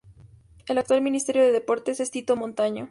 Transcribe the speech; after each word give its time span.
El 0.65 0.79
actual 0.79 1.01
Ministro 1.03 1.39
de 1.39 1.51
Deportes 1.51 1.99
es 1.99 2.09
Tito 2.09 2.35
Montaño. 2.35 2.79